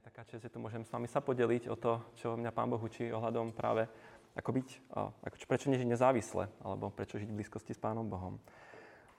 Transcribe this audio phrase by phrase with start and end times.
[0.00, 2.72] aj taká čest, že tu môžem s vami sa podeliť o to, čo mňa Pán
[2.72, 3.84] Boh učí ohľadom práve
[4.32, 8.40] ako byť, ako, prečo nežiť nezávisle, alebo prečo žiť v blízkosti s Pánom Bohom.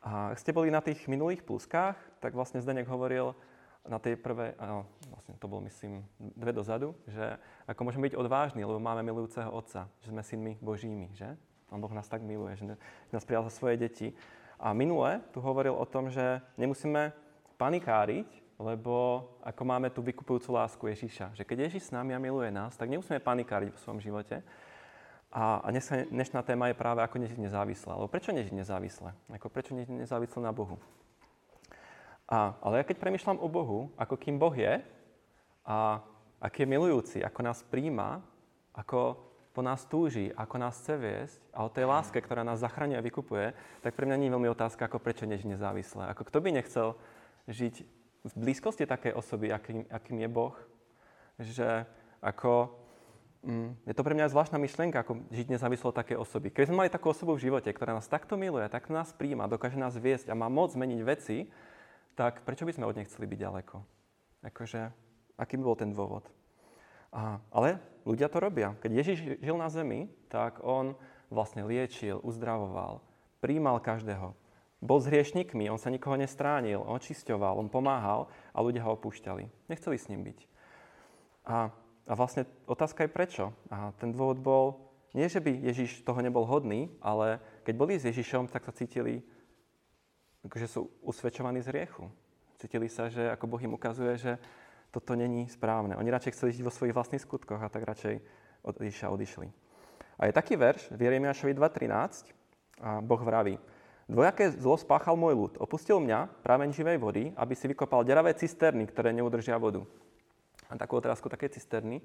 [0.01, 3.37] A ak ste boli na tých minulých pluskách, tak vlastne Zdenek hovoril
[3.85, 4.57] na tej prvej,
[5.13, 7.37] vlastne to bol myslím dve dozadu, že
[7.69, 11.37] ako môžeme byť odvážni, lebo máme milujúceho Otca, že sme synmi Božími, že?
[11.69, 12.65] Pán Boh nás tak miluje, že
[13.13, 14.17] nás prijal za svoje deti.
[14.57, 17.13] A minule tu hovoril o tom, že nemusíme
[17.61, 22.53] panikáriť, lebo ako máme tú vykupujúcu lásku Ježíša, že keď Ježíš s nami a miluje
[22.53, 24.45] nás, tak nemusíme panikáriť v svojom živote.
[25.33, 27.91] A, dneska, dnešná téma je práve ako nežiť nezávisle.
[27.95, 29.15] Lebo prečo nežiť nezávisle?
[29.33, 30.77] Ako prečo nežiť nezávisle na Bohu?
[32.29, 34.83] A, ale ja keď premyšľam o Bohu, ako kým Boh je
[35.65, 36.03] a
[36.37, 38.21] aký je milujúci, ako nás príjma,
[38.75, 42.99] ako po nás túži, ako nás chce viesť a o tej láske, ktorá nás zachraňuje
[42.99, 43.51] a vykupuje,
[43.83, 46.07] tak pre mňa nie je veľmi otázka, ako prečo nežiť nezávisle.
[46.07, 46.95] Ako kto by nechcel
[47.51, 47.83] žiť
[48.21, 50.55] v blízkosti takej osoby, akým, akým je Boh,
[51.41, 51.89] že
[52.21, 52.69] ako,
[53.41, 56.53] mm, je to pre mňa zvláštna myšlienka, ako žiť nezávislo od takej osoby.
[56.53, 59.81] Keď sme mali takú osobu v živote, ktorá nás takto miluje, takto nás príjma, dokáže
[59.81, 61.49] nás viesť a má moc zmeniť veci,
[62.13, 63.75] tak prečo by sme od nej chceli byť ďaleko?
[64.45, 64.93] Akože,
[65.41, 66.29] aký by bol ten dôvod?
[67.09, 68.77] A, ale ľudia to robia.
[68.79, 70.93] Keď Ježiš žil na zemi, tak on
[71.33, 73.01] vlastne liečil, uzdravoval,
[73.41, 74.37] príjmal každého,
[74.81, 79.69] bol s hriešnikmi, on sa nikoho nestránil, on očisťoval, on pomáhal a ľudia ho opúšťali.
[79.69, 80.39] Nechceli s ním byť.
[81.45, 81.69] A,
[82.09, 83.45] a vlastne otázka je prečo.
[83.69, 84.65] A ten dôvod bol,
[85.13, 89.21] nie že by Ježiš toho nebol hodný, ale keď boli s Ježišom, tak sa cítili,
[90.49, 92.09] že sú usvedčovaní z hriechu.
[92.57, 94.41] Cítili sa, že ako Boh im ukazuje, že
[94.89, 95.93] toto není správne.
[95.93, 98.17] Oni radšej chceli žiť vo svojich vlastných skutkoch a tak radšej
[98.65, 99.47] od Ježiša odišli.
[100.17, 102.33] A je taký verš v Jeremiášovi 2.13
[102.81, 103.61] a Boh vraví,
[104.11, 105.53] Dvojaké zlo spáchal môj ľud.
[105.55, 109.87] Opustil mňa, prámeň živej vody, aby si vykopal deravé cisterny, ktoré neudržia vodu.
[110.67, 112.03] A takú otázku, také cisterny.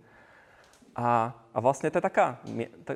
[0.94, 2.38] A, a vlastne to je taká,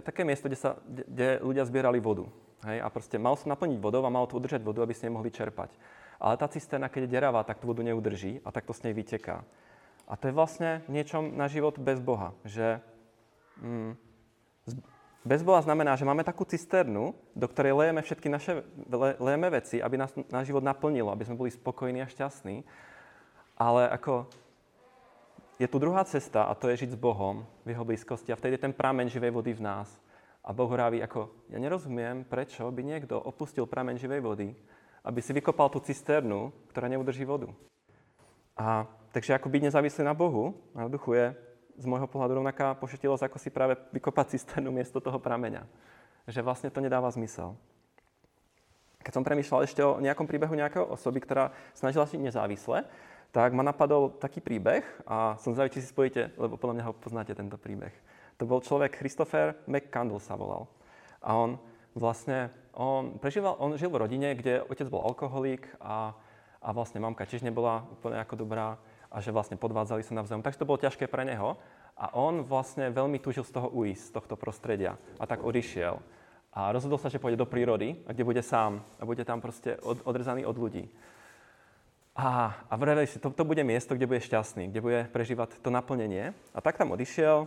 [0.07, 2.31] také miesto, kde, sa, kde ľudia zbierali vodu.
[2.63, 2.79] Hej?
[2.79, 5.75] A proste mal som naplniť vodou a mal to udržať vodu, aby ste nemohli čerpať.
[6.23, 8.95] Ale tá cisterna, keď je deravá, tak tú vodu neudrží a tak to s nej
[8.95, 9.43] vyteká.
[10.07, 12.31] A to je vlastne niečom na život bez Boha.
[12.47, 12.79] Že
[13.59, 13.91] mm,
[15.21, 18.65] bez Boha znamená, že máme takú cisternu, do ktorej lejeme všetky naše
[19.21, 22.65] lejeme veci, aby nás náš život naplnilo, aby sme boli spokojní a šťastní.
[23.61, 24.25] Ale ako
[25.61, 28.57] je tu druhá cesta a to je žiť s Bohom v jeho blízkosti a vtedy
[28.57, 29.93] je ten prameň živej vody v nás.
[30.41, 34.49] A Boh hovorí ako, ja nerozumiem, prečo by niekto opustil prameň živej vody,
[35.05, 37.53] aby si vykopal tú cisternu, ktorá neudrží vodu.
[38.57, 41.37] A takže ako byť nezávislý na Bohu, na duchu je
[41.81, 45.65] z môjho pohľadu rovnaká pošetilosť, ako si práve vykopať cisternu miesto toho prameňa.
[46.29, 47.57] Že vlastne to nedáva zmysel.
[49.01, 52.85] Keď som premýšľal ešte o nejakom príbehu nejakého osoby, ktorá snažila si nezávisle,
[53.33, 56.99] tak ma napadol taký príbeh a som zvedavý, či si spojíte, lebo podľa mňa ho
[56.99, 57.95] poznáte tento príbeh.
[58.37, 60.69] To bol človek Christopher McCandle sa volal.
[61.25, 61.57] A on
[61.97, 66.13] vlastne, on prežíval, on žil v rodine, kde otec bol alkoholík a,
[66.61, 68.77] a vlastne mamka tiež nebola úplne ako dobrá
[69.11, 70.41] a že vlastne podvádzali sa navzájom.
[70.41, 71.59] Takže to bolo ťažké pre neho
[71.99, 75.99] a on vlastne veľmi túžil z toho uísť, z tohto prostredia a tak odišiel.
[76.51, 80.03] A rozhodol sa, že pôjde do prírody, kde bude sám a bude tam proste od,
[80.03, 80.91] odrezaný od ľudí.
[82.19, 85.71] A, a vraveli si, to, to bude miesto, kde bude šťastný, kde bude prežívať to
[85.71, 86.35] naplnenie.
[86.51, 87.47] A tak tam odišiel,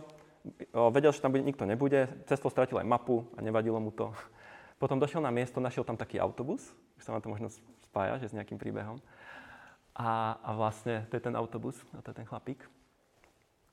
[0.72, 4.12] vedel, že tam bude, nikto nebude, cesto stratil aj mapu a nevadilo mu to.
[4.80, 7.48] Potom došiel na miesto, našiel tam taký autobus, už sa vám to možno
[7.88, 8.98] spája, že s nejakým príbehom.
[9.94, 12.66] A, a vlastne to je ten autobus, a to je ten chlapík.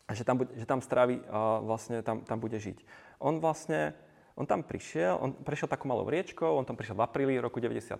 [0.05, 2.83] A že tam, že tam strávi, a vlastne tam, tam bude žiť.
[3.17, 3.97] On vlastne,
[4.37, 7.97] on tam prišiel, on prešiel takú malou riečkou, on tam prišiel v apríli roku 93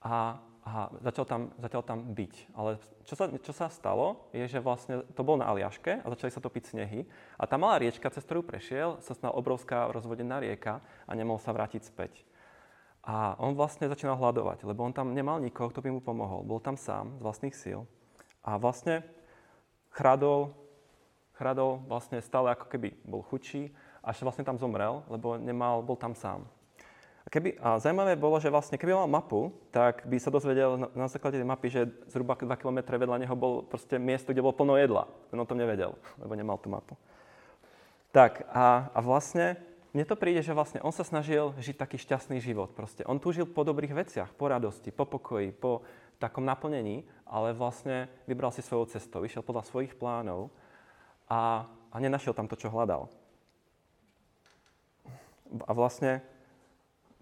[0.00, 0.70] a, a
[1.02, 2.54] začal, tam, začal tam byť.
[2.54, 6.30] Ale čo sa, čo sa stalo, je, že vlastne to bol na Aliaške a začali
[6.30, 7.02] sa topiť snehy.
[7.34, 11.50] A tá malá riečka, cez ktorú prešiel, sa stala obrovská rozvodená rieka a nemohol sa
[11.50, 12.27] vrátiť späť.
[13.08, 16.44] A on vlastne začínal hľadovať, lebo on tam nemal nikoho, kto by mu pomohol.
[16.44, 17.88] Bol tam sám, z vlastných síl.
[18.44, 19.00] A vlastne
[19.96, 20.52] chradol,
[21.32, 23.72] chradol vlastne stále ako keby bol chudší,
[24.04, 26.44] až vlastne tam zomrel, lebo nemal, bol tam sám.
[27.24, 30.88] A, keby, a zaujímavé bolo, že vlastne keby mal mapu, tak by sa dozvedel na,
[30.92, 34.56] na základe tej mapy, že zhruba 2 km vedľa neho bol proste miesto, kde bolo
[34.56, 35.08] plno jedla.
[35.32, 36.92] Ten o tom nevedel, lebo nemal tú mapu.
[38.12, 39.60] Tak a, a vlastne
[39.96, 42.76] mne to príde, že vlastne on sa snažil žiť taký šťastný život.
[42.76, 45.80] Proste on túžil po dobrých veciach, po radosti, po pokoji, po
[46.20, 50.52] takom naplnení, ale vlastne vybral si svojou cestou, išiel podľa svojich plánov
[51.30, 53.08] a, a nenašiel tam to, čo hľadal.
[55.64, 56.20] A vlastne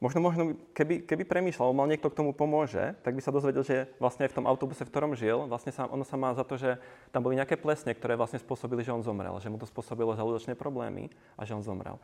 [0.00, 0.42] možno, možno
[0.76, 4.32] keby, keby premýšľal, mal niekto k tomu pomôže, tak by sa dozvedel, že vlastne aj
[4.32, 6.76] v tom autobuse, v ktorom žil, vlastne sa, ono sa má za to, že
[7.12, 10.52] tam boli nejaké plesne, ktoré vlastne spôsobili, že on zomrel, že mu to spôsobilo žalúdočné
[10.54, 11.08] problémy
[11.40, 11.96] a že on zomrel.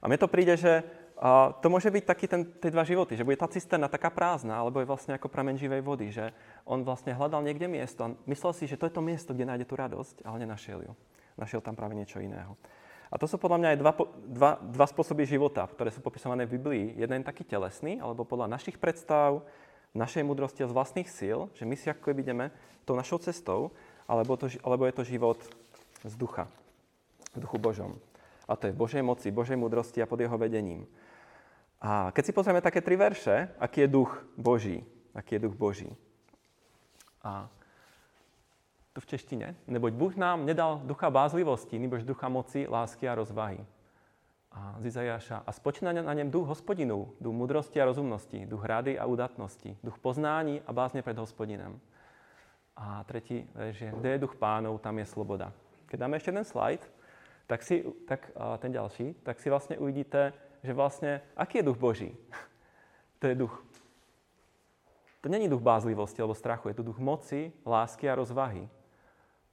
[0.00, 0.80] A mne to príde, že
[1.20, 4.56] a to môže byť taký ten, tie dva životy, že bude tá cisterna taká prázdna,
[4.56, 6.32] alebo je vlastne ako prameň živej vody, že
[6.64, 9.68] on vlastne hľadal niekde miesto a myslel si, že to je to miesto, kde nájde
[9.68, 10.92] tú radosť, ale nenašiel ju.
[11.36, 12.56] Našiel tam práve niečo iného.
[13.10, 13.92] A to sú podľa mňa aj dva,
[14.30, 16.84] dva, dva spôsoby života, ktoré sú popisované v Biblii.
[16.94, 19.42] Jeden taký telesný, alebo podľa našich predstav,
[19.90, 22.54] našej múdrosti a z vlastných síl, že my si ako ideme
[22.86, 23.74] tou našou cestou,
[24.06, 25.42] alebo, to, alebo je to život
[26.06, 26.46] z ducha,
[27.34, 27.98] v duchu Božom.
[28.46, 30.86] A to je v Božej moci, Božej múdrosti a pod jeho vedením.
[31.82, 35.90] A keď si pozrieme také tri verše, aký je duch Boží, aký je duch Boží.
[37.26, 37.50] A
[38.92, 39.54] tu v češtine.
[39.66, 43.66] Neboť Bůh nám nedal ducha bázlivosti, nebož ducha moci, lásky a rozvahy.
[44.52, 45.42] A z Izajáša.
[45.46, 49.98] A spočína na něm duch hospodinu, duch mudrosti a rozumnosti, duch rady a udatnosti, duch
[49.98, 51.80] poznání a bázně pred hospodinem.
[52.76, 55.52] A tretí že kde je duch pánov, tam je sloboda.
[55.86, 56.82] Keď dáme ešte ten slide,
[57.46, 60.32] tak, si, tak ten ďalší, tak si vlastne uvidíte,
[60.62, 62.10] že vlastne, aký je duch Boží?
[63.20, 63.54] to je duch.
[65.20, 68.68] To není duch bázlivosti alebo strachu, je to duch moci, lásky a rozvahy.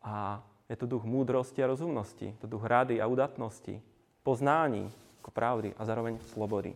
[0.07, 0.39] A
[0.71, 3.83] je to duch múdrosti a rozumnosti, to duch rady a udatnosti,
[4.23, 4.87] poznání
[5.19, 6.71] ako pravdy a zároveň slobody.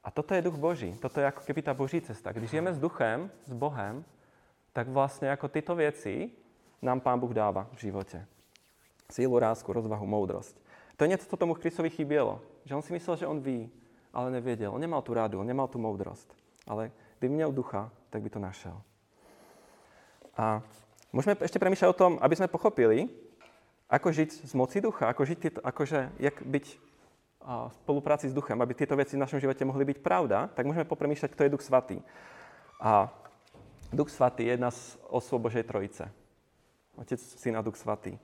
[0.00, 0.96] A toto je duch Boží.
[0.96, 2.32] Toto je ako keby tá Boží cesta.
[2.32, 4.00] Když žijeme s duchem, s Bohem,
[4.72, 6.32] tak vlastne ako tyto veci
[6.80, 8.24] nám Pán Boh dáva v živote.
[9.12, 10.56] Sílu, rásku, rozvahu, moudrosť.
[10.96, 12.40] To je niečo, co tomu Christovi chybělo.
[12.64, 13.70] Že on si myslel, že on ví,
[14.10, 14.72] ale nevěděl.
[14.72, 16.32] On nemal tu radu, on nemal tu moudrosť.
[16.66, 18.80] Ale kdyby měl ducha, tak by to našel.
[20.36, 20.62] A
[21.12, 23.12] Môžeme ešte premýšľať o tom, aby sme pochopili,
[23.92, 26.66] ako žiť z moci ducha, ako žiť tieto, akože, jak byť
[27.42, 30.88] v spolupráci s duchem, aby tieto veci v našom živote mohli byť pravda, tak môžeme
[30.88, 32.00] popremýšľať, kto je duch svatý.
[32.80, 33.12] A
[33.92, 36.08] duch svatý je jedna z osôb Božej trojice.
[36.96, 38.16] Otec, syn a duch svatý.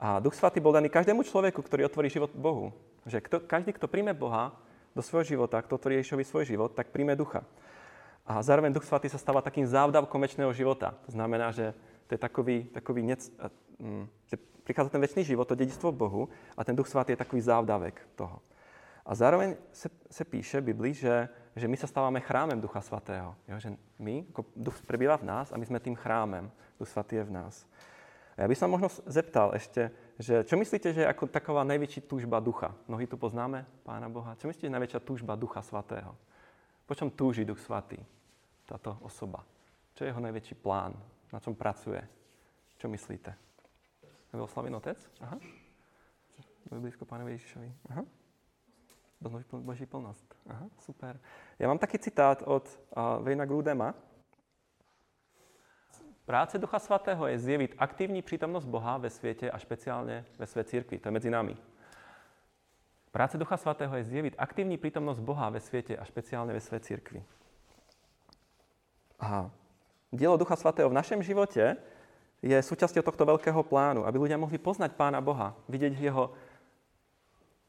[0.00, 2.72] A duch svatý bol daný každému človeku, ktorý otvorí život Bohu.
[3.04, 4.56] Že kto, každý, kto príjme Boha
[4.96, 7.44] do svojho života, kto otvorí Ježišovi svoj život, tak príjme ducha.
[8.24, 10.96] A zároveň duch svatý sa stáva takým závdavkom väčšného života.
[11.04, 11.76] To znamená, že
[12.10, 13.30] to je takový, takový nec,
[13.78, 14.36] mm, že
[14.66, 16.26] prichádza ten väčší život, to dedičstvo Bohu
[16.58, 18.42] a ten Duch Svatý je takový závdavek toho.
[19.06, 23.38] A zároveň se, se píše v Biblii, že, že my sa stávame chrámem Ducha Svatého.
[23.46, 23.56] Jo?
[23.62, 26.50] Že my, ako Duch prebýva v nás a my sme tým chrámem.
[26.82, 27.62] Duch Svatý je v nás.
[28.34, 32.10] A ja by som možno zeptal ešte, že čo myslíte, že je ako taková najväčší
[32.10, 32.74] túžba ducha?
[32.90, 34.34] Mnohí tu poznáme Pána Boha.
[34.34, 36.18] Čo myslíte, že je najväčšia túžba Ducha Svatého?
[36.90, 38.02] Po čom túži Duch Svatý,
[38.66, 39.46] táto osoba?
[39.94, 40.98] Čo je jeho najväčší plán?
[41.30, 42.02] Na čom pracuje?
[42.78, 43.30] Čo myslíte?
[44.34, 44.98] Aby oslavil otec?
[45.22, 45.38] Aha.
[46.70, 47.70] Boli blízko Pánovi Ježišovi.
[47.90, 48.02] Aha.
[49.20, 50.26] Doznať Boží plnosť.
[50.48, 51.20] Aha, super.
[51.60, 53.92] Ja mám taký citát od uh, Vejna Grudema.
[56.24, 61.02] Práce Ducha Svatého je zjeviť aktívní prítomnosť Boha ve sviete a špeciálne ve své církvi.
[61.02, 61.58] To je medzi nami.
[63.10, 67.20] Práce Ducha Svatého je zjeviť aktívní prítomnosť Boha ve sviete a špeciálne ve své církvi.
[69.20, 69.59] Aha
[70.12, 71.78] dielo Ducha Svatého v našom živote
[72.42, 76.34] je súčasťou tohto veľkého plánu, aby ľudia mohli poznať Pána Boha, vidieť jeho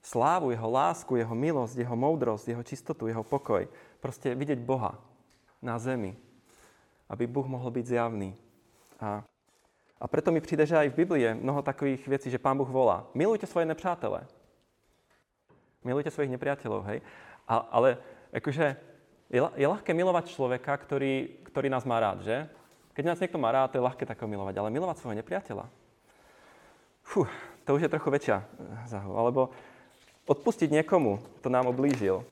[0.01, 3.69] slávu, jeho lásku, jeho milosť, jeho moudrosť, jeho čistotu, jeho pokoj.
[4.01, 4.97] Proste vidieť Boha
[5.61, 6.17] na zemi,
[7.05, 8.33] aby Boh mohol byť zjavný.
[8.97, 9.21] A,
[10.01, 12.69] a preto mi přijde, že aj v Biblii je mnoho takových vecí, že Pán Boh
[12.69, 13.05] volá.
[13.13, 14.25] Milujte svoje nepřátele.
[15.83, 17.01] Milujte svojich nepriateľov, hej?
[17.49, 17.97] A, ale
[18.33, 18.77] akože
[19.33, 22.47] je, je ľahké milovať človeka, ktorý, ktorý nás má rád, že?
[22.95, 25.67] Keď nás niekto má rád, to je ľahké tako milovať, ale milovať svojho nepriateľa,
[27.03, 27.27] fú,
[27.67, 28.45] to už je trochu väčšia eh,
[28.87, 29.15] záhu.
[29.19, 29.51] Alebo
[30.27, 32.23] odpustiť niekomu, kto nám oblížil,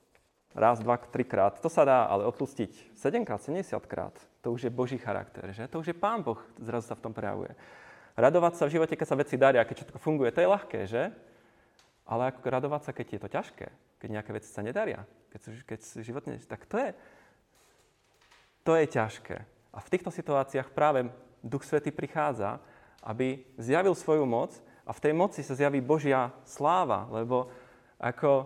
[0.56, 4.72] raz, dva, trikrát, to sa dá, ale odpustiť 7 krát, 70 krát, to už je
[4.72, 5.68] Boží charakter, že?
[5.68, 7.54] To už je Pán Boh, zrazu sa v tom prejavuje.
[8.20, 11.12] Radovať sa v živote, keď sa veci daria, keď všetko funguje, to je ľahké, že?
[12.10, 13.68] Ale ako radovať sa, keď je to ťažké,
[14.02, 16.90] keď nejaké veci sa nedaria, keď, keď život nie, tak to je,
[18.70, 19.38] to je ťažké.
[19.74, 21.10] A v týchto situáciách práve
[21.42, 22.62] Duch Svetý prichádza,
[23.02, 24.54] aby zjavil svoju moc
[24.86, 27.50] a v tej moci sa zjaví Božia sláva, lebo
[27.98, 28.46] ako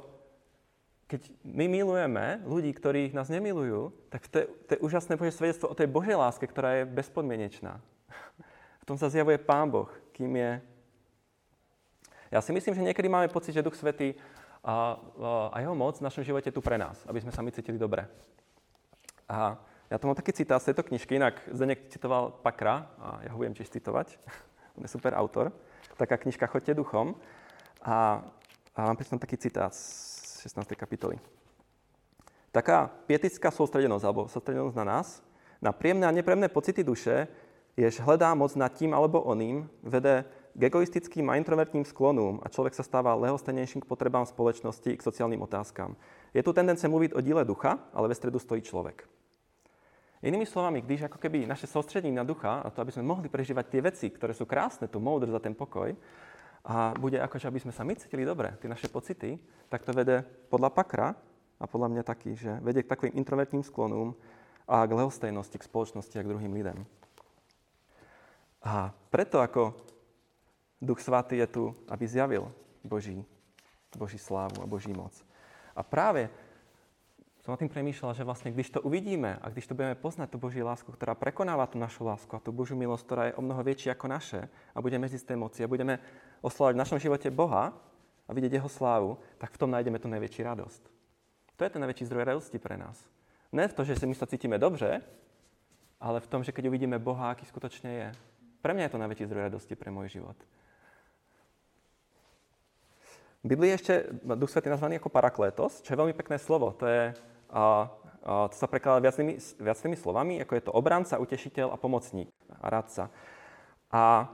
[1.11, 5.67] keď my milujeme ľudí, ktorí nás nemilujú, tak to je, to je úžasné Božie svedectvo
[5.67, 7.83] o tej Božej láske, ktorá je bezpodmienečná.
[8.81, 10.51] V tom sa zjavuje Pán Boh, kým je.
[12.31, 14.15] Ja si myslím, že niekedy máme pocit, že Duch Svetý
[14.63, 14.95] a,
[15.51, 18.07] a jeho moc v našom živote tu pre nás, aby sme sa my cítili dobre.
[19.27, 19.59] A
[19.93, 23.37] ja to mám taký citát z tejto knižky, inak Zdenek citoval Pakra, a ja ho
[23.37, 24.17] budem tiež citovať,
[24.77, 25.53] on je super autor.
[26.01, 27.13] Taká knižka Choďte duchom.
[27.85, 28.25] A,
[28.73, 30.73] a mám pri taký citát z 16.
[30.73, 31.21] kapitoly.
[32.49, 35.21] Taká pietická sústredenosť, alebo sústredenosť na nás,
[35.61, 37.29] na príjemné a nepríjemné pocity duše,
[37.77, 40.25] jež hledá moc nad tím alebo oným, vede
[40.57, 45.41] k egoistickým a introvertným sklonom a človek sa stáva lehostenejším k potrebám spoločnosti, k sociálnym
[45.45, 45.93] otázkam.
[46.33, 49.05] Je tu tendencia mluviť o díle ducha, ale ve stredu stojí človek.
[50.23, 53.65] Inými slovami, když ako keby naše soustředení na ducha, a to aby sme mohli prežívať
[53.67, 55.91] tie veci, ktoré sú krásne, tu moudr za ten pokoj,
[56.63, 59.35] a bude ako, že aby sme sa my cítili dobre, tie naše pocity,
[59.67, 61.11] tak to vede podľa Pakra
[61.59, 64.15] a podľa mňa taký, že vedie k takovým introvertným sklonům
[64.63, 66.87] a k lehostejnosti, k spoločnosti a k druhým lidem.
[68.63, 69.75] A preto ako
[70.79, 72.47] Duch Svatý je tu, aby zjavil
[72.79, 73.19] Boží,
[73.91, 75.11] Boží slávu a Boží moc.
[75.75, 76.31] A práve
[77.43, 80.39] som o tým premýšľal, že vlastne když to uvidíme a když to budeme poznať, tú
[80.39, 83.59] Boží lásku, ktorá prekonáva tú našu lásku a tú Božiu milosť, ktorá je o mnoho
[83.59, 85.99] väčšia ako naše a budeme z tej moci a budeme
[86.39, 87.75] oslovať v našom živote Boha
[88.23, 90.83] a vidieť Jeho slávu, tak v tom nájdeme tú najväčšiu radosť.
[91.59, 92.95] To je ten najväčší zdroj radosti pre nás.
[93.51, 95.03] Ne v to, že si my sa cítime dobře,
[95.99, 98.07] ale v tom, že keď uvidíme Boha, aký skutočne je.
[98.63, 100.39] Pre mňa je to najväčší zdroj radosti pre môj život.
[103.43, 103.93] V Biblii je ešte
[104.39, 106.71] Duch Svetý nazvaný ako paraklétos, čo je veľmi pekné slovo.
[106.79, 107.11] To, je,
[107.53, 107.85] a,
[108.25, 112.67] a, to sa prekladá viacnými, viacnými slovami, ako je to obranca, utešiteľ a pomocník a
[112.73, 113.13] radca.
[113.93, 114.25] A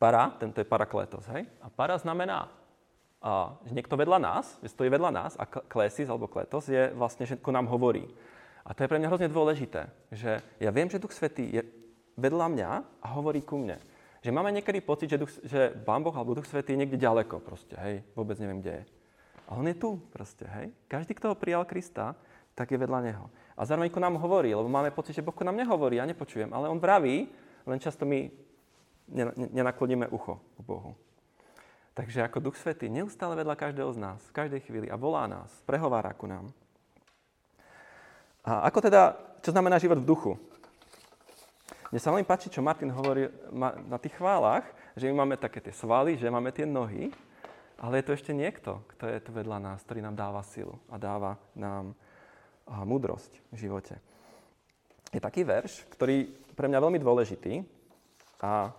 [0.00, 1.44] para, tento je paraklétos, hej?
[1.60, 2.48] A para znamená
[3.24, 7.28] a, že niekto vedľa nás, že stojí vedľa nás a klesis alebo kletos je vlastne,
[7.28, 8.08] že nám hovorí.
[8.64, 11.60] A to je pre mňa hrozne dôležité, že ja viem, že Duch Svetý je
[12.16, 12.70] vedľa mňa
[13.04, 13.76] a hovorí ku mne.
[14.24, 17.44] Že máme niekedy pocit, že, duch, že Pán Boh alebo Duch Svetý je niekde ďaleko
[17.44, 18.84] proste, hej, vôbec neviem, kde je.
[19.48, 20.72] A on je tu proste, hej.
[20.88, 22.16] Každý, kto ho prijal Krista,
[22.54, 23.26] tak je vedľa Neho.
[23.54, 26.50] A zároveň ku nám hovorí, lebo máme pocit, že Boh ku nám nehovorí, ja nepočujem,
[26.50, 27.28] ale On vraví,
[27.66, 28.30] len často my
[29.52, 30.96] nenakloníme ucho k Bohu.
[31.94, 35.50] Takže ako Duch Svetý neustále vedľa každého z nás, v každej chvíli a volá nás,
[35.62, 36.50] prehovára ku nám.
[38.42, 40.32] A ako teda, čo znamená život v duchu?
[41.94, 43.30] Mne sa veľmi páči, čo Martin hovorí
[43.86, 44.66] na tých chválach,
[44.98, 47.14] že my máme také tie svaly, že máme tie nohy,
[47.78, 50.98] ale je to ešte niekto, kto je tu vedľa nás, ktorý nám dáva silu a
[50.98, 51.94] dáva nám
[52.66, 53.94] múdrosť v živote.
[55.14, 57.62] Je taký verš, ktorý pre mňa veľmi dôležitý
[58.42, 58.72] a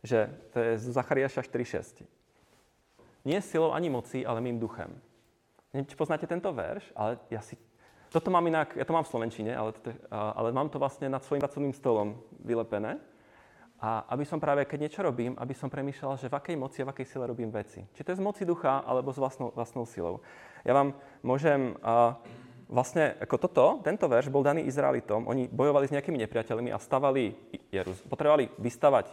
[0.00, 2.20] že to je z Zachariáša 4.6
[3.24, 4.88] nie silou ani mocí, ale mým duchem.
[5.72, 7.56] Neviem, či poznáte tento verš, ale ja si...
[8.10, 9.70] Toto mám inak, ja to mám v Slovenčine, ale,
[10.10, 12.98] ale mám to vlastne nad svojím pracovným stolom vylepené.
[13.80, 16.88] A aby som práve, keď niečo robím, aby som premýšľal, že v akej moci a
[16.88, 17.80] v akej sile robím veci.
[17.96, 20.20] Či to je z moci ducha, alebo s vlastnou, vlastnou silou.
[20.64, 20.92] Ja vám
[21.24, 21.76] môžem...
[21.80, 22.20] A,
[22.70, 25.26] vlastne ako toto, tento verš bol daný Izraelitom.
[25.26, 27.34] Oni bojovali s nejakými nepriateľmi a stavali
[27.74, 29.10] Jeruz- potrebovali vystavať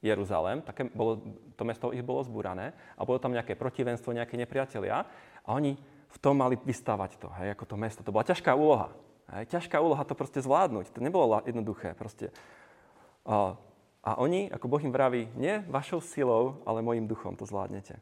[0.00, 1.20] Jeruzalém, také bolo,
[1.58, 5.04] to mesto ich bolo zbúrané a bolo tam nejaké protivenstvo, nejaké nepriatelia
[5.44, 5.76] a oni
[6.10, 8.00] v tom mali vystávať to, hej, ako to mesto.
[8.00, 8.94] To bola ťažká úloha.
[9.28, 10.94] Hej, ťažká úloha to proste zvládnuť.
[10.96, 12.32] To nebolo jednoduché proste.
[13.28, 13.60] A,
[14.00, 18.00] a oni, ako Boh im vraví, nie vašou silou, ale mojim duchom to zvládnete.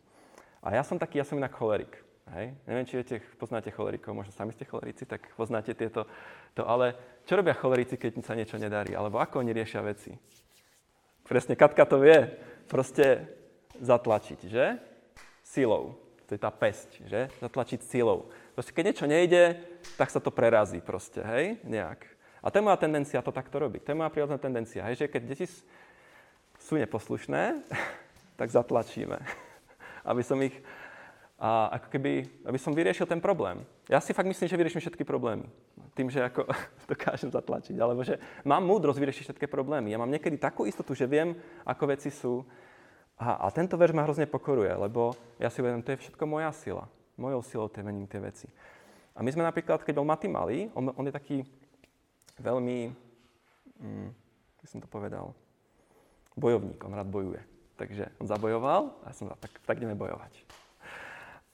[0.62, 1.90] A ja som taký, ja som inak cholerik.
[2.34, 2.54] Hej?
[2.68, 6.06] Neviem, či viete, poznáte cholerikov, možno sami ste cholerici, tak poznáte tieto.
[6.54, 6.94] To, ale
[7.26, 8.94] čo robia cholerici, keď sa niečo nedarí?
[8.94, 10.14] Alebo ako oni riešia veci?
[11.26, 12.30] Presne Katka to vie.
[12.68, 13.26] Proste
[13.80, 14.78] zatlačiť, že?
[15.42, 15.96] Silou.
[16.28, 17.32] To je tá pesť, že?
[17.40, 18.28] Zatlačiť silou.
[18.52, 19.56] Proste keď niečo nejde,
[19.96, 21.56] tak sa to prerazí proste, hej?
[21.64, 22.04] Nejak.
[22.44, 23.88] A to je moja tendencia to takto robiť.
[23.88, 25.00] To je moja prírodná tendencia, hej?
[25.00, 25.46] Že keď deti
[26.68, 27.64] sú neposlušné,
[28.40, 29.16] tak zatlačíme.
[30.10, 30.52] Aby som ich
[31.38, 33.62] a ako keby, aby som vyriešil ten problém.
[33.86, 35.46] Ja si fakt myslím, že vyrieším všetky problémy.
[35.94, 36.50] Tým, že ako
[36.90, 37.78] dokážem zatlačiť.
[37.78, 39.94] Alebo že mám múdrosť vyriešiť všetky problémy.
[39.94, 42.42] Ja mám niekedy takú istotu, že viem, ako veci sú.
[43.22, 46.50] A, a tento verš ma hrozne pokoruje, lebo ja si uvedom, to je všetko moja
[46.50, 46.90] sila.
[47.14, 48.50] Mojou silou tie mením tie veci.
[49.14, 51.46] A my sme napríklad, keď bol Maty malý, on, on je taký
[52.42, 52.90] veľmi,
[53.78, 54.10] hm,
[54.66, 55.34] som to povedal,
[56.38, 57.42] bojovník, on rád bojuje.
[57.78, 60.32] Takže on zabojoval a ja som tak, tak ideme bojovať.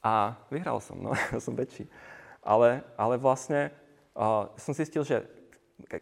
[0.05, 1.13] A vyhral som, no,
[1.45, 1.89] som väčší.
[2.45, 3.73] Ale, ale vlastne
[4.13, 5.25] uh, som zistil, že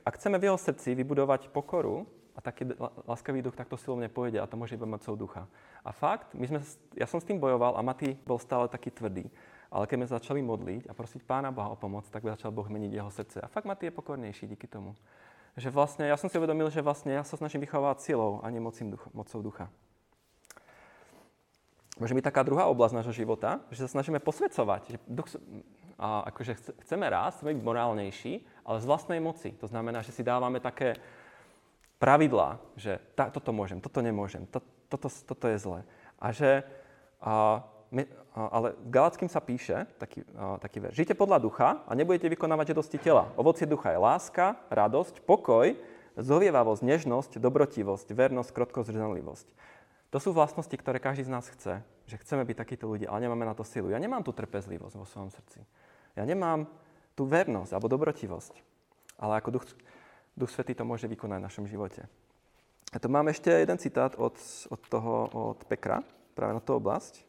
[0.03, 2.69] ak chceme v jeho srdci vybudovať pokoru a taký
[3.07, 5.47] láskavý duch, tak to silou nepojde a to môže iba mocou ducha.
[5.85, 6.61] A fakt, my sme,
[6.97, 9.29] ja som s tým bojoval a Matý bol stále taký tvrdý.
[9.73, 12.69] Ale keď sme začali modliť a prosiť Pána Boha o pomoc, tak by začal Boh
[12.69, 13.41] meniť jeho srdce.
[13.41, 14.93] A fakt Matý je pokornejší díky tomu.
[15.53, 18.63] Že vlastne, ja som si uvedomil, že vlastne ja sa snažím vychovávať silou a nie
[18.63, 19.69] duch, mocou ducha
[22.03, 24.83] môže byť taká druhá oblasť nášho života, že sa snažíme posvedcovať.
[24.91, 25.29] Že duch,
[26.03, 28.33] a akože chceme rásť, chceme byť morálnejší,
[28.67, 29.55] ale z vlastnej moci.
[29.63, 30.99] To znamená, že si dávame také
[32.03, 34.59] pravidlá, že tá, toto môžem, toto nemôžem, to,
[34.91, 35.81] toto, toto je zlé.
[36.19, 36.67] A že
[37.23, 37.63] a
[38.33, 40.25] ale v Galackým sa píše taký,
[40.59, 40.93] taký ver.
[40.97, 43.29] Žite podľa ducha a nebudete vykonávať žiadosti tela.
[43.37, 45.77] Ovocie ducha je láska, radosť, pokoj,
[46.17, 49.49] zovievavosť, nežnosť, dobrotivosť, vernosť, krotkosť, zrženlivosť.
[50.13, 51.81] To sú vlastnosti, ktoré každý z nás chce.
[52.09, 53.89] Že chceme byť takíto ľudia, ale nemáme na to silu.
[53.89, 55.65] Ja nemám tú trpezlivosť vo svojom srdci.
[56.17, 56.69] Ja nemám
[57.17, 58.53] tú vernosť alebo dobrotivosť.
[59.21, 59.65] Ale ako Duch,
[60.37, 62.05] Duch Svetý to môže vykonať v našom živote.
[62.93, 64.37] A tu mám ešte jeden citát od,
[64.69, 66.05] od toho, od Pekra,
[66.37, 67.25] práve na tú oblasť,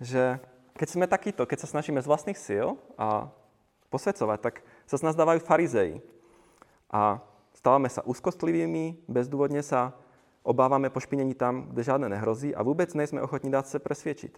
[0.00, 0.38] že
[0.74, 3.30] keď sme takíto, keď sa snažíme z vlastných síl a
[3.94, 4.54] posvedcovať, tak
[4.90, 6.02] sa z nás dávajú farizei.
[6.90, 7.22] A
[7.54, 9.94] stávame sa úzkostlivými, bezdôvodne sa
[10.42, 14.36] obávame pošpinení tam, kde žiadne nehrozí a vôbec nejsme ochotní dať sa presviečiť.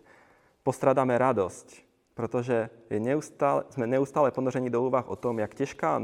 [0.62, 1.82] Postradáme radosť,
[2.14, 6.02] pretože je neustále, sme neustále ponožení do úvah o tom, jak ťažká a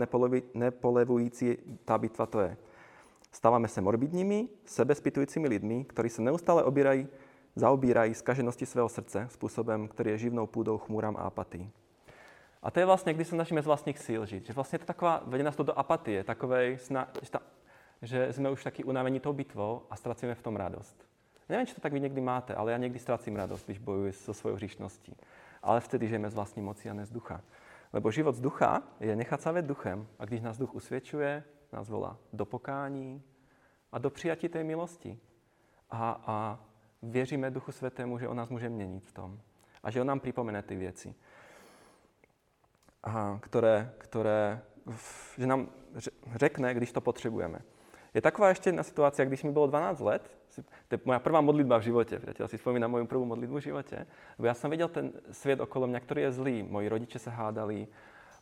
[0.56, 2.52] nepolevujúci tá bitva to je.
[3.32, 7.08] Stávame sa morbidnými, sebespitujúcimi ľuďmi, ktorí sa neustále obírajú,
[7.54, 11.68] zaobírajú skaženosti svojho srdce spôsobom, ktorý je živnou púdou chmúram a apatii.
[12.62, 14.54] A to je vlastne, kdy sa snažíme z vlastných síl žiť.
[14.54, 17.10] Že vlastne to taková, vedie nás to do apatie, takovej, sna,
[18.02, 20.96] že sme už takí unavení tou bitvou a stracíme v tom radosť.
[21.50, 24.32] Neviem, či to tak vy niekdy máte, ale ja niekdy stracím radosť, když bojujem so
[24.32, 25.12] svojou hříšností.
[25.62, 27.42] Ale vtedy žijeme z vlastní moci a ne z ducha.
[27.92, 30.06] Lebo život z ducha je nechať sa duchem.
[30.18, 33.22] A když nás duch usvědčuje, nás volá do pokání
[33.92, 35.18] a do přijatí té milosti.
[35.90, 36.58] A, a
[37.02, 39.40] věříme Duchu Svatému, že on nás může měnit v tom.
[39.82, 41.14] A že on nám připomene ty věci,
[43.02, 44.62] a, které, které
[45.38, 45.68] že nám
[46.34, 47.58] řekne, když to potřebujeme.
[48.14, 50.30] Je taková ještě jedna situácia, když mi bylo 12 let,
[50.88, 54.04] to je moja prvá modlitba v živote, priateľ si spomínam moju prvú modlitbu v živote,
[54.36, 56.56] lebo ja som videl ten svet okolo mňa, ktorý je zlý.
[56.60, 57.88] Moji rodiče sa hádali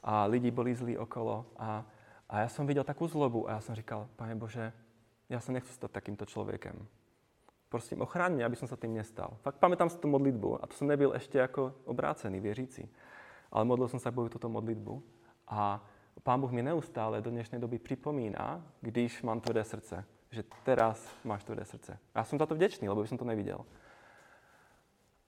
[0.02, 1.86] a lidi boli zlí okolo a
[2.30, 4.70] a ja som videl takú zlobu a ja som říkal, Pane Bože,
[5.26, 6.78] ja sa nechcem stať takýmto človekem.
[7.70, 9.38] Prosím, ochráň mňa, aby som sa tým nestal.
[9.46, 12.90] Fakt pamätám si tú modlitbu a to som nebyl ešte ako obrácený, vieřící.
[13.54, 14.98] Ale modlil som sa Bohu túto modlitbu
[15.46, 15.78] a
[16.26, 21.44] Pán Boh mi neustále do dnešnej doby pripomína, když mám tvrdé srdce, že teraz máš
[21.44, 21.98] tvrdé srdce.
[22.14, 23.62] A ja som za to vďačný, lebo by som to nevidel.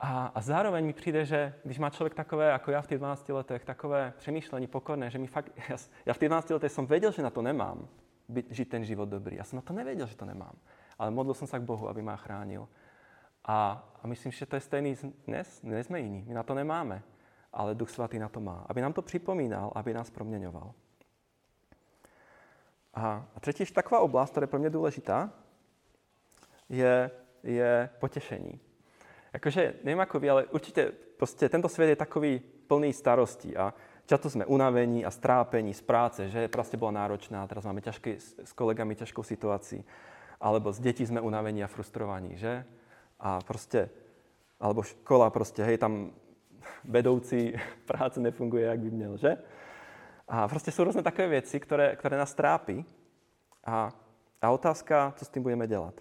[0.03, 3.29] A, a zároveň mi přijde, že když má člověk takové, jako já v těch 12
[3.29, 7.13] letech, takové přemýšlení pokorné, že mi fakt, já, já v těch 12 letech jsem věděl,
[7.13, 7.89] že na to nemám,
[8.29, 9.37] byť, žít ten život dobrý.
[9.37, 10.59] Já jsem na to nevěděl, že to nemám.
[11.03, 12.69] Ale modlil jsem se k Bohu, aby mě chránil.
[13.45, 15.61] A, a myslím, že to je stejný dnes.
[15.63, 16.25] Dnes jsme jiní.
[16.29, 17.03] My na to nemáme.
[17.53, 18.67] Ale Duch Svatý na to má.
[18.69, 20.73] Aby nám to připomínal, aby nás proměňoval.
[22.95, 25.31] A, a třetí taková oblast, která je pro mě důležitá,
[26.69, 27.11] je,
[27.43, 28.61] je potěšení.
[29.33, 32.39] Akože, neviem ako vy, ale určite proste tento svet je takový
[32.69, 33.73] plný starostí a
[34.05, 38.53] často sme unavení a strápení z práce, že proste bola náročná teraz máme ťažké, s
[38.53, 39.81] kolegami ťažkou situáciu.
[40.43, 42.67] Alebo z detí sme unavení a frustrovaní, že?
[43.23, 43.87] A proste,
[44.59, 46.11] alebo škola proste, hej, tam
[46.83, 47.55] vedoucí
[47.91, 49.39] práce nefunguje, jak by měl, že?
[50.27, 52.83] A proste sú rôzne takové veci, ktoré, ktoré nás trápi.
[53.63, 53.93] A,
[54.43, 56.01] a otázka, co s tým budeme delať.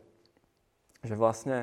[1.04, 1.58] Že vlastne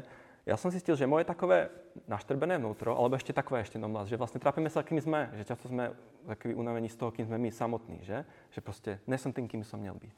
[0.44, 1.68] ja som zistil, že moje takové
[2.08, 5.68] naštrbené vnútro, alebo ešte takové ešte nomlas, že vlastne trápime sa, kým sme, že často
[5.68, 5.92] sme
[6.24, 8.24] takový unavení z toho, kým sme my samotní, že?
[8.54, 10.16] Že proste nesom tým, kým som měl byť.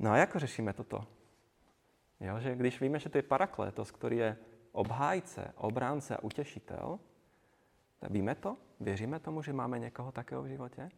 [0.00, 1.04] No a ako řešíme toto?
[2.20, 4.30] Jo, že když víme, že to je paraklétos, ktorý je
[4.72, 6.98] obhájce, obránce a utešitel,
[8.00, 8.56] tak víme to?
[8.80, 10.88] Věříme tomu, že máme někoho takého v životě?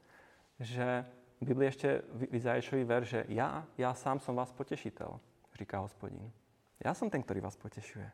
[0.61, 1.07] Že
[1.41, 5.19] v Biblii ešte v Izaješovi ver, že ja, ja sám som vás potešitel,
[5.59, 6.31] říká hospodín.
[6.79, 8.07] Ja som ten, ktorý vás potešuje.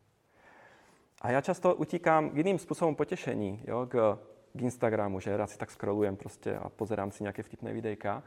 [1.20, 4.16] A ja často utíkám k iným spôsobom potešení, jo, k,
[4.54, 8.24] k Instagramu, že rád si tak scrollujem proste a pozerám si nejaké vtipné videjka.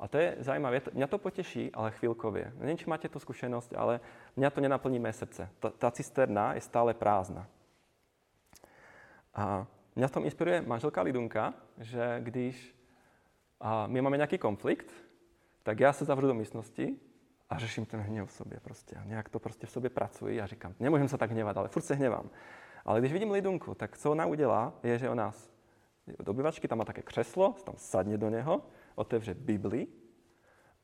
[0.00, 0.80] A to je zaujímavé.
[0.96, 2.56] Mňa to poteší, ale chvíľkovie.
[2.56, 4.00] Neviem, či máte tú skúsenosť, ale
[4.40, 5.52] mňa to nenaplní mé srdce.
[5.60, 7.44] Tá, tá cisterna je stále prázdna.
[9.36, 12.56] A mňa v tom inspiruje manželka Lidunka, že když
[13.60, 14.88] a my máme nejaký konflikt,
[15.62, 16.96] tak ja sa zavřu do místnosti
[17.52, 18.96] a řeším ten hněv v sobě prostě.
[18.96, 21.82] A nějak to prostě v sobě pracuji a říkám, nemůžem se tak hněvat, ale furt
[21.82, 22.30] se hněvám.
[22.84, 25.32] Ale když vidím Lidunku, tak co ona udělá, je, že ona
[26.18, 28.64] do obyvačky, tam má také křeslo, tam sadne do něho,
[29.00, 29.86] otevře Bibli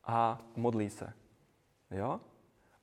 [0.05, 1.13] a modlí se.
[1.91, 2.21] Jo?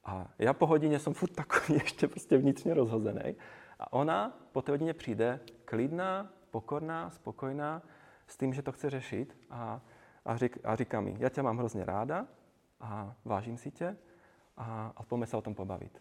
[0.04, 3.36] A já po hodině jsem furt takový ještě prostě vnitřně rozhozený.
[3.80, 7.82] A ona po té hodině přijde klidná, pokorná, spokojná,
[8.28, 9.82] s tým, že to chce řešit a,
[10.26, 12.28] a, řík, a říká mi, já tě mám hrozně ráda,
[12.80, 13.98] a vážím si tě
[14.58, 15.98] a, a poďme sa o tom pobaviť,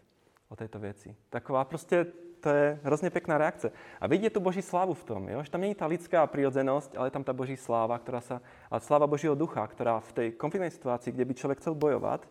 [0.51, 1.15] o tejto veci.
[1.31, 2.05] Taková proste,
[2.43, 3.71] to je hrozne pekná reakce.
[4.03, 5.39] A vidie tu Boží slávu v tom, jo?
[5.39, 9.07] že tam není tá lidská prirodzenosť, ale tam tá Boží sláva, ktorá sa, ale sláva
[9.07, 12.27] Božího ducha, ktorá v tej konfliktnej situácii, kde by človek chcel bojovať,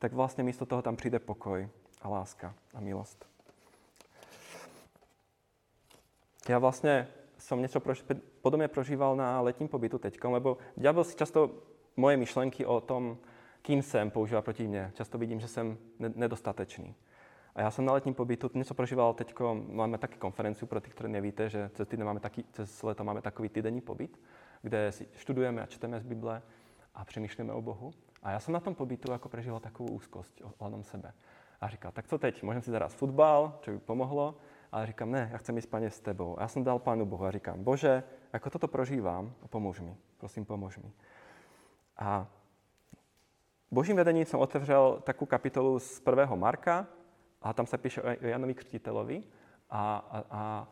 [0.00, 1.68] tak vlastne místo toho tam príde pokoj
[2.00, 3.28] a láska a milosť.
[6.48, 7.06] ja vlastne
[7.38, 7.78] som niečo
[8.42, 11.54] podobne prožíval na letním pobytu teďkom, lebo diabol si často
[11.94, 13.18] moje myšlenky o tom,
[13.62, 14.90] kým jsem, používa proti mne.
[14.94, 16.94] Často vidím, že jsem nedostatečný.
[17.54, 19.34] A já jsem na letním pobytu něco prožíval teď,
[19.68, 23.22] máme taky konferenciu pro ty, kteří nevíte, že cez, týden máme taky, cez leto máme
[23.22, 24.20] takový týdenní pobyt,
[24.62, 26.42] kde si študujeme a čteme z Bible
[26.94, 27.90] a přemýšlíme o Bohu.
[28.22, 31.12] A já jsem na tom pobytu jako prežíval takovou úzkost ohledom sebe.
[31.60, 34.34] A říkal, tak co teď, můžeme si zahrát fotbal, čo by pomohlo,
[34.72, 36.38] ale říkám, ne, já chcem jít spaně s tebou.
[36.38, 40.44] A já jsem dal Pánu Bohu a říkám, Bože, jako toto prožívám, pomůž mi, prosím,
[40.44, 40.92] pomož mi.
[41.96, 42.26] A
[43.70, 46.34] Božím vedením jsem otevřel takovou kapitolu z 1.
[46.34, 46.86] Marka
[47.42, 49.22] a tam se píše o Janovi Křtitelovi
[49.70, 50.68] a, a, a,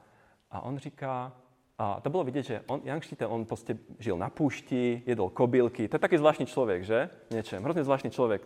[0.50, 1.32] a on říká,
[1.78, 5.88] a to bylo vidět, že on, Jan Křtitel, on prostě žil na púšti, jedol kobylky.
[5.88, 7.10] To je taký zvláštní člověk, že?
[7.30, 7.62] Něčem.
[7.62, 8.42] Hrozně zvláštní člověk.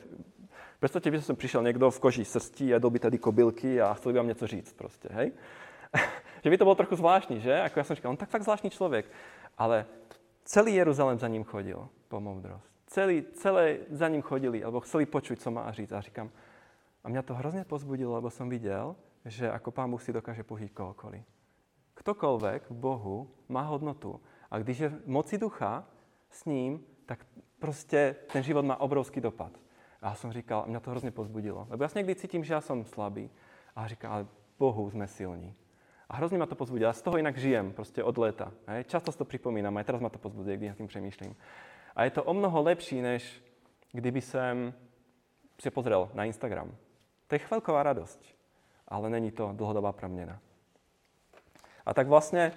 [0.79, 4.19] Představte, že jsem přišel někdo v koži srstí, jedol by tady kobylky a chtěl by
[4.19, 5.33] vám něco říct prostě, hej?
[6.45, 7.51] že by to bylo trochu zvláštní, že?
[7.51, 9.07] Jako já jsem říkal, on tak fakt zvláštní člověk.
[9.59, 9.87] Ale
[10.45, 12.75] celý Jeruzalém za ním chodil po moudrost.
[12.87, 15.93] Celý, celé za ním chodili, alebo chceli počuť, co má říct.
[15.93, 16.31] A říkám,
[17.05, 20.73] a mě to hrozně pozbudilo, lebo jsem viděl, že jako Pán Bůh si dokáže použiť
[20.73, 21.25] kohokoliv.
[21.95, 24.21] Ktokoľvek v Bohu má hodnotu.
[24.51, 25.85] A když je v moci ducha
[26.31, 27.27] s ním, tak
[27.59, 29.53] prostě ten život má obrovský dopad.
[30.03, 31.67] A jsem říkal, a mě to hrozně pozbudilo.
[31.71, 33.31] Lebo já někdy cítím, že já jsem slabý.
[33.77, 34.27] A říkám, ale
[34.59, 35.55] Bohu jsme silní.
[36.09, 36.89] A hrozně ma to pozbudilo.
[36.89, 38.53] Já z toho jinak žijem, prostě od léta.
[38.67, 38.85] Hej?
[38.85, 41.37] Často si to připomínám, a teraz ma to pozbuduje, když nad tím přemýšlím.
[41.97, 43.45] A je to o mnoho lepší, než
[43.93, 44.75] kdyby jsem
[45.61, 46.77] si pozrel na Instagram.
[47.27, 48.21] To je chvíľková radosť,
[48.89, 50.41] ale není to dlhodobá proměna.
[51.87, 52.53] A tak vlastně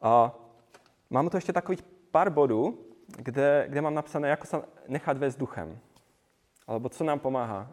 [0.00, 0.34] a,
[1.10, 2.78] mám tu ještě takových pár bodů,
[3.16, 5.78] kde, kde mám napsané, jako se nechat vést duchem.
[6.66, 7.70] Alebo co nám pomáhá.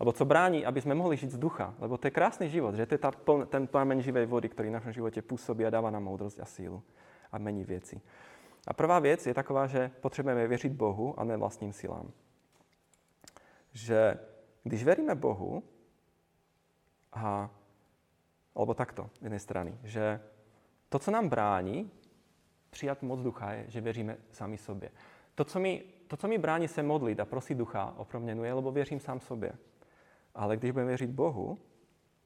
[0.00, 1.74] Alebo co brání, aby jsme mohli žít z ducha.
[1.78, 4.68] Lebo to je krásný život, že to je ta pln, ten plamen živej vody, který
[4.68, 6.82] v našem životě působí a dává nám moudrost a sílu
[7.32, 8.00] a mení věci.
[8.66, 12.10] A prvá věc je taková, že potřebujeme věřit Bohu a ne vlastním silám.
[13.72, 14.18] Že
[14.66, 15.62] když veríme Bohu,
[17.12, 17.50] a,
[18.54, 20.20] alebo takto, z jedné strany, že
[20.88, 21.90] to, co nám brání
[22.70, 24.90] přijat moc ducha, je, že věříme sami sobě.
[25.34, 28.52] To, co mi, to, co mi brání se modlit a prosit ducha o proměnu, je,
[28.52, 29.52] lebo věřím sám sobě.
[30.34, 31.58] Ale když budeme věřit Bohu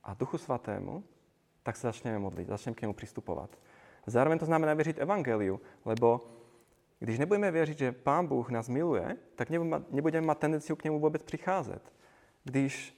[0.04, 1.04] a Duchu Svatému,
[1.62, 3.58] tak se začneme modlit, začneme k němu přistupovat.
[4.06, 6.26] Zároveň to znamená věřit evangeliu, lebo
[6.98, 9.50] když nebudeme věřit, že Pán Bůh nás miluje, tak
[9.90, 11.99] nebudeme mít tendenci k němu vůbec přicházet.
[12.44, 12.96] Když,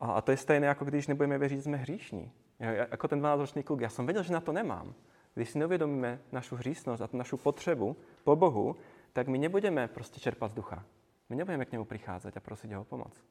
[0.00, 2.32] a to je stejné, jako když nebudeme věřit, že jsme hříšní.
[2.58, 4.94] Jako ten 12-ročný kluk, já jsem věděl, že na to nemám.
[5.34, 8.76] Když si neuvědomíme našu hříšnost a našu potřebu po Bohu,
[9.12, 10.84] tak my nebudeme prostě čerpat z ducha.
[11.28, 13.24] My nebudeme k němu přicházet a prosit jeho pomoc.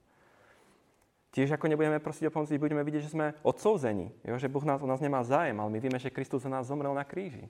[1.32, 4.36] Tiež ako nebudeme prosiť o pomoc, budeme vidieť, že sme odsouzení, jo?
[4.36, 6.92] že Boh nás, o nás nemá zájem, ale my víme, že Kristus za nás zomrel
[6.92, 7.48] na kríži.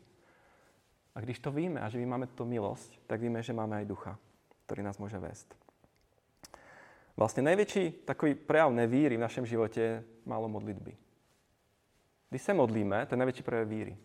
[1.17, 3.89] A když to víme a že my máme tu milosť, tak víme, že máme aj
[3.89, 4.13] ducha,
[4.69, 5.49] ktorý nás môže vést.
[7.17, 9.93] Vlastne najväčší takový prejav nevíry v našem živote je
[10.25, 10.97] málo modlitby.
[12.29, 13.97] Když se modlíme, to je najväčší prejav víry.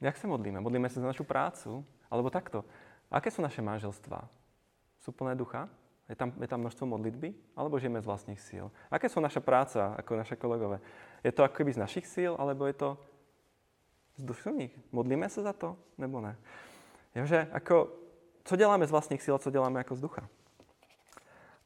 [0.00, 0.60] Jak se modlíme?
[0.60, 1.86] Modlíme sa za našu prácu?
[2.10, 2.64] Alebo takto.
[3.08, 4.28] Aké sú naše manželstvá?
[5.00, 5.70] Sú plné ducha?
[6.10, 7.56] Je tam, je tam množstvo modlitby?
[7.56, 8.68] Alebo žijeme z vlastných síl?
[8.90, 10.82] Aké sú naša práca, ako naše kolegové?
[11.24, 12.98] Je to akoby z našich síl, alebo je to
[14.18, 14.74] z duševních?
[14.92, 16.36] Modlíme se za to, nebo ne?
[17.14, 17.88] Jože, ako,
[18.44, 20.28] co děláme z vlastních síl, co děláme jako z ducha?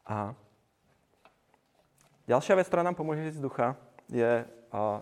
[0.07, 0.35] A
[2.31, 3.75] ďalšia vec, ktorá nám pomôže žiť z ducha,
[4.07, 4.47] je,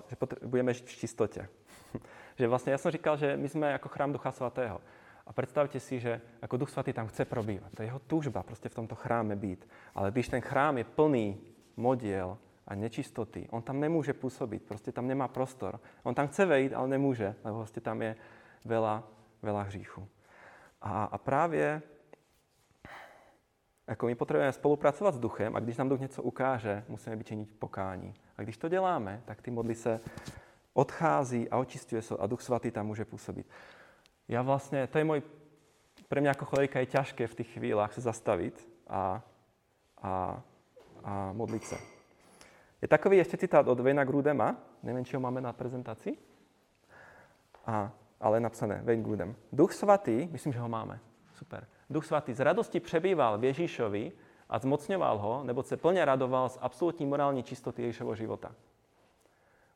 [0.08, 0.14] že
[0.48, 1.42] budeme žiť v čistotě.
[2.38, 4.80] že vlastně, já jsem říkal, že my jsme jako chrám Ducha Svatého.
[5.26, 7.72] A představte si, že jako Duch Svatý tam chce probývat.
[7.74, 9.68] To je jeho túžba prostě v tomto chráme být.
[9.94, 11.40] Ale když ten chrám je plný
[11.76, 12.38] modiel
[12.68, 15.80] a nečistoty, on tam nemůže působit, prostě tam nemá prostor.
[16.02, 18.16] On tam chce vejít, ale nemůže, lebo prostě tam je
[18.64, 19.02] veľa,
[19.42, 20.08] veľa hříchu.
[20.82, 21.82] A, a právě
[23.88, 27.48] jako my potřebujeme spolupracovat s duchem a když nám duch něco ukáže, musíme být činit
[27.58, 28.14] pokání.
[28.36, 30.00] A když to děláme, tak ty modly se
[30.72, 33.46] odchází a očistuje se a duch svatý tam může působit
[34.28, 35.20] ja vlastne, to je môj,
[36.08, 38.56] pre mňa ako cholejka je ťažké v tých chvíľach sa zastaviť
[38.88, 39.20] a,
[40.00, 40.12] a,
[41.04, 41.78] a modliť sa.
[42.80, 46.16] Je takový ešte citát od Vejna Grudema, neviem, či ho máme na prezentácii,
[47.64, 47.88] a,
[48.20, 49.30] ale napsané Wayne Grudem.
[49.52, 51.00] Duch Svatý, myslím, že ho máme,
[51.36, 51.64] super.
[51.90, 54.12] Duch Svatý z radosti přebýval v Ježíšovi
[54.48, 58.52] a zmocňoval ho, nebo se plně radoval z absolútní morální čistoty Ježíšovho života.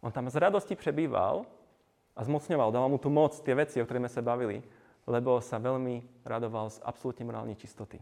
[0.01, 1.47] On tam z radosti přebýval
[2.17, 4.63] a zmocňoval, dával mu tu moc, tie veci, o ktorých sme sa bavili,
[5.07, 7.99] lebo sa veľmi radoval z absolútne morálnej čistoty.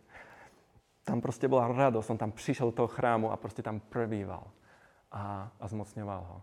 [1.07, 4.43] Tam proste bola radosť, on tam prišiel do toho chrámu a proste tam prebýval
[5.13, 6.39] a, a zmocňoval ho.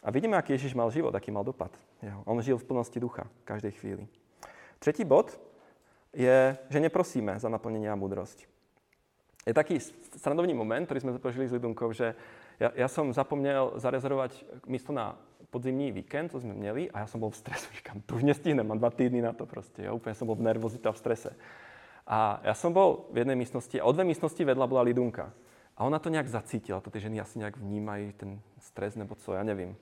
[0.00, 1.74] A vidíme, aký Ježiš mal život, aký mal dopad.
[2.24, 4.04] On žil v plnosti ducha v každej chvíli.
[4.80, 5.36] Tretí bod
[6.14, 8.46] je, že neprosíme za naplnenie a múdrosť.
[9.48, 9.80] Je taký
[10.20, 12.12] srandovný moment, ktorý sme zapožili s Lidunkou, že
[12.60, 14.36] ja, ja som zapomnel zarezervovať
[14.68, 15.16] miesto na
[15.48, 17.66] podzimní víkend, to sme měli, a ja som bol v stresu.
[17.80, 19.82] Říkám, to už nestihnem, mám dva týdny na to proste.
[19.82, 21.32] Ja úplne som bol v nervozite a v strese.
[22.04, 25.32] A ja som bol v jednej místnosti a o dve místnosti vedľa bola Lidunka.
[25.78, 29.32] A ona to nejak zacítila, to tie ženy asi nejak vnímajú ten stres nebo co,
[29.32, 29.72] ja nevím.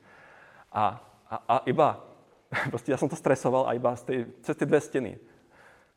[0.71, 1.99] A, a, a iba,
[2.73, 5.13] proste ja som to stresoval a iba z tej, cez tie dve steny.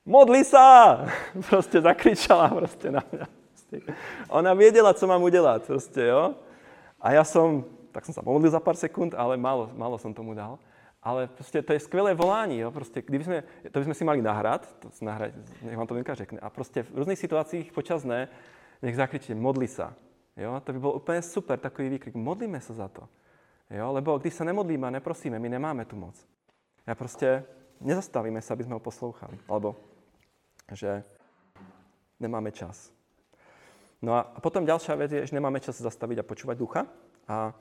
[0.02, 1.06] Modli sa!
[1.50, 3.26] Proste zakričala proste na mňa.
[4.34, 6.36] Ona vedela, co mám udelať, proste, jo.
[7.00, 7.64] A ja som,
[7.96, 10.60] tak som sa pomodlil za pár sekúnd, ale málo, málo som tomu dal.
[11.00, 12.70] Ale proste to je skvelé volání, jo.
[12.72, 13.38] Proste, kdyby sme,
[13.72, 16.44] to by sme si mali nahrať, to nahrať, nech vám to Vinka řekne.
[16.44, 18.28] A proste v rôznych situáciách počas dne
[18.82, 19.94] nech zakričíte, modli sa.
[20.36, 20.58] Jo?
[20.60, 22.18] To by bol úplne super takový výkrik.
[22.18, 23.06] Modlíme sa za to.
[23.70, 23.94] Jo?
[23.94, 26.18] Lebo když sa nemodlíme a neprosíme, my nemáme tu moc.
[26.84, 27.46] A proste
[27.80, 29.38] nezastavíme sa, aby sme ho poslouchali.
[29.46, 29.91] Alebo
[30.72, 31.04] že
[32.20, 32.92] nemáme čas.
[34.02, 36.82] No a potom ďalšia vec je, že nemáme čas zastaviť a počúvať ducha.
[37.30, 37.54] A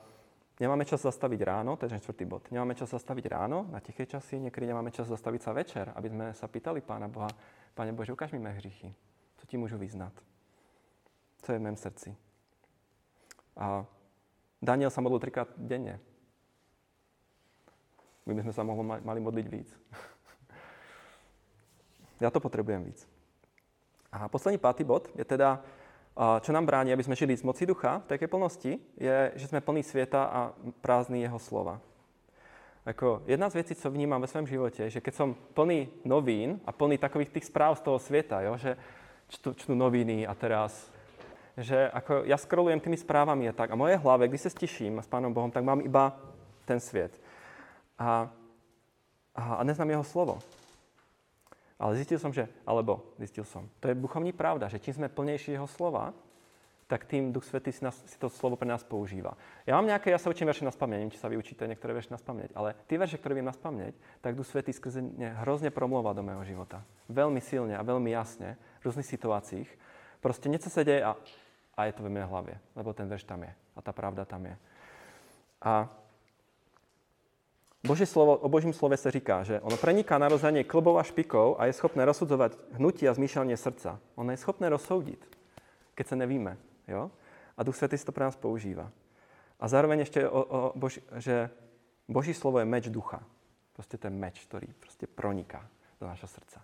[0.57, 2.49] nemáme čas zastaviť ráno, to je čtvrtý bod.
[2.49, 6.25] Nemáme čas zastaviť ráno na tiché časy, niekedy nemáme čas zastaviť sa večer, aby sme
[6.33, 7.29] sa pýtali Pána Boha,
[7.77, 8.89] Pane Bože, ukáž mi moje hříchy.
[9.37, 10.13] Co ti môžu vyznať?
[11.41, 12.15] co je v mém srdci.
[13.57, 13.85] A
[14.61, 15.97] Daniel sa modlil trikrát denne.
[18.29, 19.69] My by sme sa mohli, mali modliť víc.
[22.21, 23.09] Ja to potrebujem víc.
[24.11, 25.59] A poslední pátý bod je teda,
[26.41, 29.63] čo nám bráni, aby sme žili z moci ducha v takej plnosti, je, že sme
[29.63, 30.39] plní sveta a
[30.83, 31.79] prázdný jeho slova.
[32.85, 36.71] Ako jedna z vecí, co vnímam ve svém živote, že keď som plný novín a
[36.71, 38.77] plný takových tých správ z toho sveta, jo, že
[39.29, 40.91] čtu, čtu noviny a teraz
[41.57, 45.07] že ako ja scrollujem tými správami a tak a moje hlave, když se stiším s
[45.07, 46.15] Pánom Bohom, tak mám iba
[46.65, 47.11] ten svět.
[47.99, 48.31] A,
[49.35, 50.39] a, a neznám jeho slovo.
[51.81, 55.57] Ale zistil som, že, alebo zistil som, to je duchovní pravda, že čím sme plnejší
[55.57, 56.13] jeho slova,
[56.85, 59.33] tak tým Duch Svetý si, nás, si to slovo pre nás používa.
[59.63, 62.11] Ja mám nejaké, ja sa učím verše na spaměť, neviem, či sa vy niektoré verše
[62.11, 65.71] na spaměť, ale tie verše, ktoré viem na spaměť, tak Duch Svetý skrze ne hrozne
[65.71, 66.83] promluvá do mého života.
[67.07, 69.71] Veľmi silne a veľmi jasne, v rôznych situáciách.
[70.19, 71.17] Proste niečo sa deje a
[71.77, 74.45] a je to v mojej hlavě, lebo ten verš tam je a ta pravda tam
[74.45, 74.55] je.
[75.61, 75.89] A
[77.81, 81.65] Boží slovo, o Božím slove se říká, že ono preniká narozenie klbou a špikou a
[81.65, 83.97] je schopné rozsudzovať hnutí a zmýšľanie srdca.
[84.15, 85.17] Ono je schopné rozsoudit,
[85.95, 86.57] keď se nevíme.
[86.87, 87.11] Jo?
[87.57, 88.91] A Duch Svetý si to pre nás používa.
[89.59, 91.49] A zároveň ešte, o, o Bož, že
[92.05, 93.21] Boží slovo je meč ducha.
[93.73, 95.65] Proste ten meč, ktorý proste proniká
[95.97, 96.61] do našho srdca.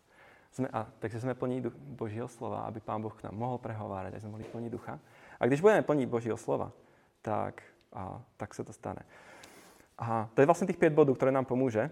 [0.54, 4.14] Sme, a, takže sme plní duch, Božího slova, aby Pán Boh k nám mohol prehovárať,
[4.14, 5.02] aby sme mohli plniť ducha.
[5.38, 6.70] A když budeme plniť Božího slova,
[7.22, 7.62] tak,
[7.94, 9.02] a, tak sa to stane.
[9.98, 11.90] A to je vlastne tých 5 bodov, ktoré nám pomôže.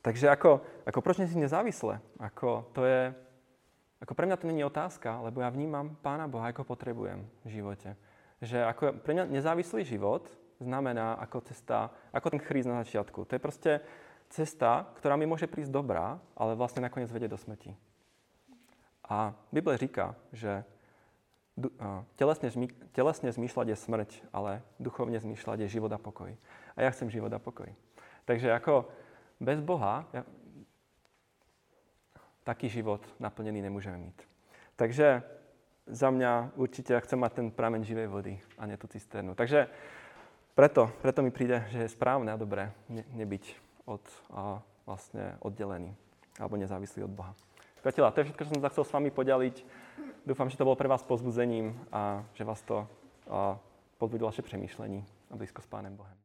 [0.00, 2.00] Takže ako, ako proč si nezávisle?
[2.16, 3.12] Ako to je,
[4.00, 7.98] ako pre mňa to není otázka, lebo ja vnímam Pána Boha, ako potrebujem v živote.
[8.40, 10.30] Že ako pre mňa nezávislý život
[10.62, 13.28] znamená ako cesta, ako ten chríz na začiatku.
[13.28, 13.72] To je proste,
[14.30, 17.74] cesta, ktorá mi môže prísť dobrá, ale vlastne nakoniec vedie do smrti.
[19.10, 20.62] A Bible říká, že
[22.16, 22.48] telesne,
[22.96, 26.32] telesne zmýšľať je smrť, ale duchovne zmýšľať je život a pokoj.
[26.74, 27.68] A ja chcem život a pokoj.
[28.24, 28.88] Takže ako
[29.40, 30.22] bez Boha ja,
[32.44, 34.18] taký život naplnený nemôžeme mít.
[34.76, 35.22] Takže
[35.90, 39.34] za mňa určite chcem mať ten prameň živej vody a nie tú cisternu.
[39.34, 39.68] Takže
[40.54, 43.44] preto, preto mi príde, že je správne a dobré ne, nebyť
[43.88, 45.92] od, a vlastne oddelený
[46.38, 47.32] alebo nezávislý od Boha.
[47.80, 49.56] Priatelia, to je všetko, čo som sa chcel s vami podeliť.
[50.26, 52.88] Dúfam, že to bolo pre vás pozbudzením a že vás to
[53.98, 56.16] pozbudilo vaše přemýšlení a blízko s Pánem Bohem.